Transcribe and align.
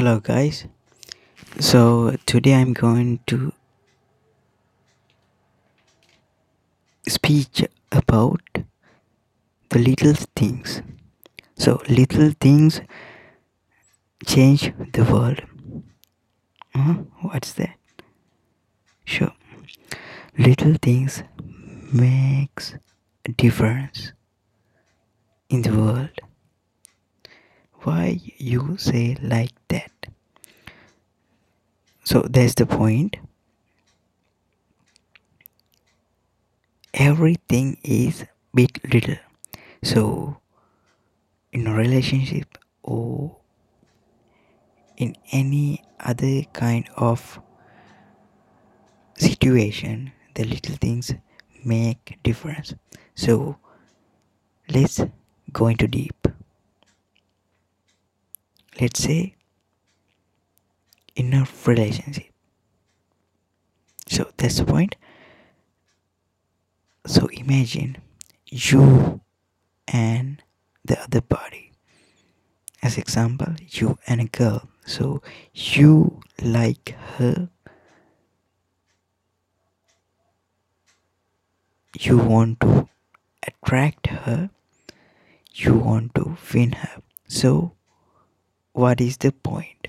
hello 0.00 0.18
guys. 0.18 0.64
So 1.58 2.16
today 2.24 2.54
i'm 2.54 2.72
going 2.72 3.20
to 3.26 3.52
speak 7.06 7.68
about 7.92 8.40
the 9.68 9.78
little 9.78 10.14
things. 10.34 10.80
So 11.58 11.82
little 11.86 12.32
things 12.40 12.80
change 14.24 14.72
the 14.94 15.04
world. 15.04 15.42
Huh? 16.74 16.94
what's 17.20 17.52
that? 17.60 17.76
Sure. 19.04 19.34
Little 20.38 20.76
things 20.80 21.24
makes 21.92 22.74
a 23.26 23.32
difference 23.32 24.14
in 25.50 25.60
the 25.60 25.76
world. 25.76 26.18
Why 27.82 28.20
you 28.36 28.76
say 28.78 29.16
like 29.22 29.52
that 29.68 29.89
so 32.10 32.22
that's 32.22 32.54
the 32.56 32.66
point. 32.66 33.18
Everything 36.92 37.78
is 37.84 38.24
bit 38.52 38.80
little. 38.92 39.14
So 39.84 40.38
in 41.52 41.68
a 41.68 41.72
relationship 41.72 42.58
or 42.82 43.36
in 44.96 45.14
any 45.30 45.84
other 46.00 46.42
kind 46.52 46.88
of 46.96 47.38
situation 49.16 50.10
the 50.34 50.42
little 50.42 50.74
things 50.74 51.14
make 51.64 52.18
difference. 52.24 52.74
So 53.14 53.58
let's 54.68 55.00
go 55.52 55.68
into 55.68 55.86
deep. 55.86 56.26
Let's 58.80 59.00
say 59.00 59.36
a 61.20 61.46
relationship. 61.66 62.32
So 64.08 64.30
that's 64.36 64.56
the 64.56 64.64
point. 64.64 64.96
So 67.06 67.26
imagine 67.28 67.98
you 68.46 69.20
and 69.88 70.42
the 70.84 71.00
other 71.00 71.20
party. 71.20 71.72
As 72.82 72.96
example 72.96 73.54
you 73.68 73.98
and 74.06 74.20
a 74.20 74.24
girl. 74.24 74.68
So 74.86 75.22
you 75.54 76.20
like 76.42 76.96
her. 77.16 77.50
You 81.98 82.18
want 82.18 82.60
to 82.60 82.88
attract 83.46 84.06
her. 84.08 84.50
You 85.52 85.74
want 85.74 86.14
to 86.14 86.36
win 86.54 86.72
her. 86.72 87.02
So 87.28 87.74
what 88.72 89.00
is 89.00 89.18
the 89.18 89.32
point? 89.32 89.88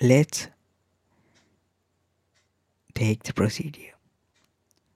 Let's 0.00 0.46
take 2.94 3.24
the 3.24 3.32
procedure. 3.32 3.94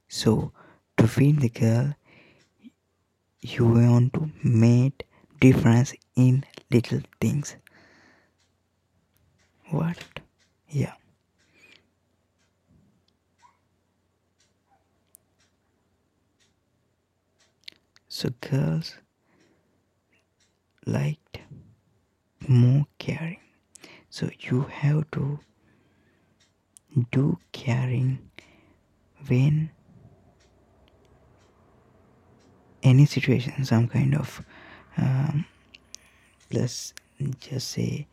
So, 0.08 0.52
to 0.96 1.10
win 1.16 1.36
the 1.40 1.48
girl, 1.48 1.94
you 3.40 3.66
want 3.66 4.12
to 4.14 4.30
make 4.44 5.06
difference 5.40 5.94
in 6.14 6.44
little 6.70 7.00
things. 7.20 7.56
What? 9.70 9.98
Yeah. 10.68 10.92
So 18.08 18.28
girls 18.40 18.94
liked 20.86 21.38
more 22.46 22.86
caring 22.98 23.41
so 24.12 24.28
you 24.40 24.62
have 24.80 25.10
to 25.10 25.38
do 27.10 27.38
caring 27.52 28.18
when 29.26 29.70
any 32.82 33.06
situation 33.06 33.64
some 33.64 33.88
kind 33.88 34.14
of 34.14 34.44
um, 34.98 35.46
let's 36.52 36.92
just 37.40 37.68
say 37.68 38.06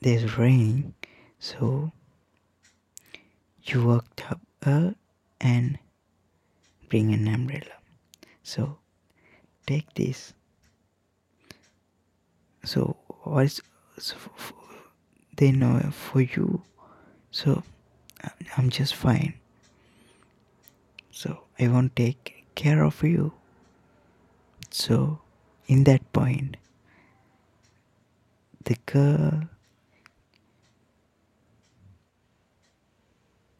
there's 0.00 0.38
rain 0.38 0.94
so 1.38 1.92
you 3.64 3.84
worked 3.84 4.30
up 4.30 4.40
uh, 4.64 4.90
and 5.40 5.78
bring 6.88 7.12
an 7.12 7.26
umbrella. 7.26 7.76
So 8.42 8.78
take 9.66 9.92
this. 9.94 10.34
So 12.64 12.96
what 13.24 13.44
is 13.44 13.62
so 13.98 14.16
they 15.36 15.52
know 15.52 15.80
for 15.90 16.20
you. 16.20 16.62
So 17.30 17.62
i'm 18.56 18.70
just 18.70 18.94
fine. 18.94 19.34
So 21.10 21.40
i 21.58 21.68
won't 21.68 21.94
take 21.96 22.46
care 22.54 22.82
of 22.84 23.02
you. 23.02 23.32
So 24.70 25.20
in 25.66 25.84
that 25.84 26.12
point 26.12 26.56
the 28.64 28.76
girl 28.86 29.42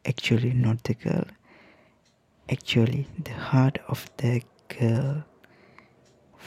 actually 0.05 0.53
not 0.53 0.83
the 0.83 0.93
girl 0.93 1.25
actually 2.49 3.07
the 3.23 3.31
heart 3.31 3.77
of 3.87 4.09
the 4.17 4.41
girl 4.67 5.23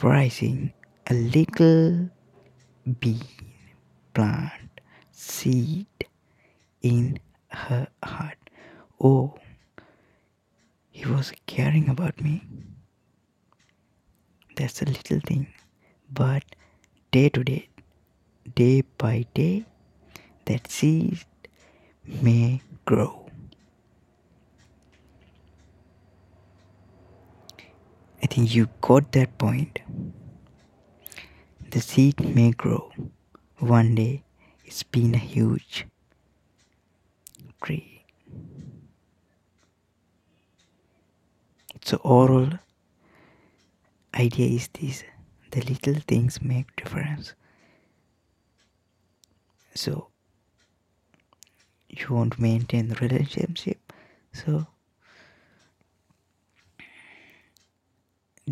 rising 0.01 0.73
a 1.07 1.13
little 1.13 2.09
bean 2.99 3.21
plant 4.13 4.60
seed 5.21 5.85
in 6.81 7.19
her 7.49 7.87
heart. 8.03 8.37
Oh, 8.99 9.35
he 10.89 11.05
was 11.05 11.31
caring 11.45 11.89
about 11.89 12.21
me. 12.21 12.43
That's 14.55 14.81
a 14.81 14.85
little 14.85 15.19
thing, 15.19 15.47
but 16.11 16.43
day 17.11 17.29
to 17.29 17.43
day, 17.43 17.69
day 18.55 18.83
by 18.97 19.25
day, 19.33 19.65
that 20.45 20.69
seed 20.71 21.19
may 22.05 22.61
grow. 22.85 23.29
I 28.23 28.27
think 28.27 28.53
you 28.55 28.67
got 28.81 29.11
that 29.13 29.37
point. 29.37 29.79
The 31.69 31.79
seed 31.79 32.35
may 32.35 32.51
grow. 32.51 32.91
One 33.59 33.95
day 33.95 34.23
it's 34.71 34.83
been 34.83 35.13
a 35.13 35.17
huge 35.17 35.85
tree. 37.61 38.05
So 41.83 41.99
overall 42.05 42.53
idea 44.15 44.47
is 44.55 44.69
this 44.69 45.03
the 45.51 45.59
little 45.59 46.01
things 46.07 46.41
make 46.41 46.73
difference. 46.77 47.33
So 49.75 50.07
you 51.89 52.07
want 52.09 52.33
to 52.33 52.41
maintain 52.41 52.87
the 52.87 52.95
relationship 52.95 53.91
so 54.31 54.65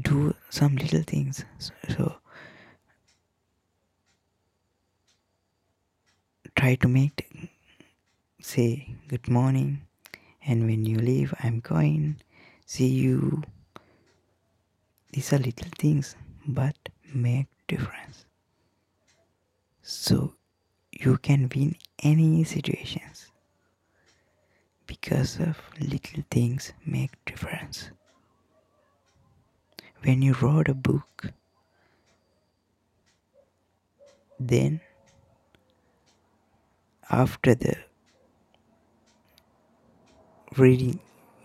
do 0.02 0.36
some 0.50 0.76
little 0.76 1.04
things 1.04 1.46
so, 1.60 1.74
so 1.96 2.19
try 6.70 6.76
to 6.76 6.88
make 6.88 7.28
say 8.40 8.96
good 9.08 9.28
morning 9.28 9.82
and 10.46 10.68
when 10.68 10.86
you 10.86 11.00
leave 11.00 11.34
i'm 11.42 11.60
going 11.62 12.16
see 12.68 12.86
you. 12.86 13.42
These 15.12 15.34
are 15.34 15.40
little 15.40 15.72
things 15.80 16.16
but 16.48 16.78
make 17.12 17.48
difference. 17.68 18.26
So 19.82 20.36
you 20.92 21.18
can 21.18 21.50
win 21.56 21.76
any 22.04 22.44
situations. 22.44 23.32
Because 24.86 25.40
of 25.40 25.58
little 25.80 26.24
things 26.30 26.74
make 26.86 27.14
difference. 27.26 27.90
When 30.04 30.22
you 30.22 30.34
wrote 30.34 30.70
a 30.70 30.76
book 30.76 31.34
then 34.40 34.80
after 37.10 37.56
the 37.56 37.76
reading 40.58 41.00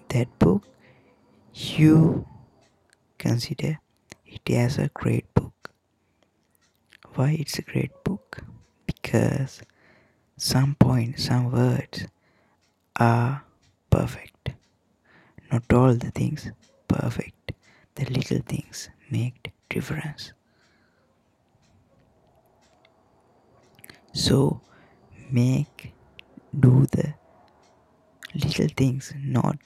that 0.08 0.38
book 0.38 0.62
you 1.54 2.26
consider 3.18 3.78
it 4.26 4.50
as 4.50 4.78
a 4.78 4.88
great 4.92 5.32
book. 5.34 5.70
Why 7.14 7.36
it's 7.38 7.58
a 7.58 7.62
great 7.62 7.92
book? 8.02 8.42
Because 8.86 9.62
some 10.36 10.74
points 10.74 11.24
some 11.26 11.50
words 11.52 12.06
are 12.96 13.44
perfect. 13.88 14.50
Not 15.52 15.72
all 15.72 15.94
the 15.94 16.10
things 16.10 16.50
perfect. 16.88 17.52
The 17.94 18.04
little 18.06 18.40
things 18.40 18.90
make 19.10 19.52
difference. 19.68 20.32
So 24.12 24.60
make 25.34 25.92
do 26.64 26.86
the 26.92 27.14
little 28.34 28.68
things 28.76 29.12
not 29.36 29.56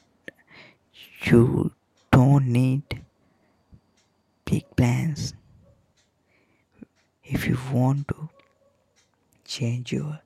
you 1.25 1.73
don't 2.11 2.47
need 2.47 3.03
big 4.45 4.65
plans. 4.77 5.35
If 7.23 7.47
you 7.47 7.59
want 7.73 8.09
to 8.09 8.29
change 9.45 9.93
your 9.93 10.21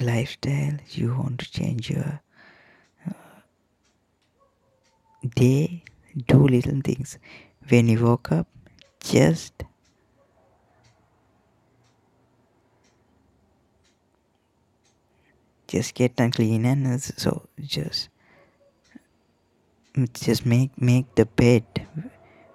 lifestyle 0.00 0.78
you 0.90 1.14
want 1.14 1.40
to 1.40 1.50
change 1.50 1.90
your 1.90 2.20
uh, 3.08 3.40
day 5.34 5.84
do 6.26 6.38
little 6.48 6.80
things. 6.80 7.18
When 7.68 7.88
you 7.88 8.02
woke 8.04 8.32
up 8.32 8.48
just 9.00 9.65
just 15.66 15.94
get 15.94 16.12
and 16.18 16.32
clean 16.32 16.64
and 16.64 17.02
so 17.02 17.48
just 17.60 18.08
just 20.12 20.44
make 20.44 20.80
make 20.80 21.14
the 21.14 21.26
bed 21.26 21.64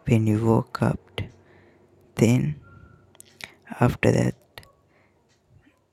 when 0.05 0.27
you 0.27 0.45
woke 0.45 0.81
up. 0.81 1.21
Then 2.15 2.59
after 3.79 4.11
that 4.11 4.35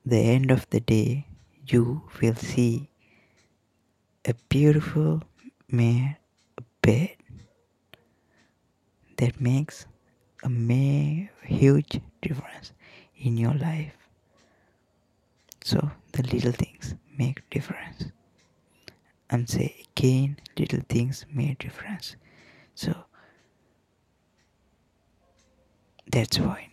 the 0.05 0.19
end 0.19 0.51
of 0.51 0.69
the 0.69 0.79
day 0.79 1.25
you 1.67 2.01
will 2.21 2.35
see 2.35 2.89
a 4.25 4.33
beautiful 4.49 5.21
made 5.69 6.17
bed 6.81 7.15
that 9.17 9.39
makes 9.41 9.85
a 10.43 10.49
huge 11.45 11.99
difference 12.21 12.71
in 13.17 13.37
your 13.37 13.53
life. 13.53 13.97
So 15.63 15.91
the 16.13 16.23
little 16.23 16.51
things 16.51 16.95
make 17.19 17.47
difference 17.51 18.05
and 19.29 19.47
say 19.49 19.85
again 19.95 20.37
little 20.57 20.81
things 20.89 21.25
make 21.31 21.59
difference. 21.59 22.15
So 22.75 22.93
that's 26.11 26.39
why 26.39 26.67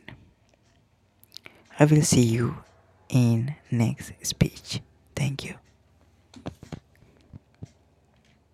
i 1.78 1.84
will 1.84 2.02
see 2.02 2.22
you 2.22 2.56
in 3.08 3.54
next 3.70 4.12
speech 4.22 4.80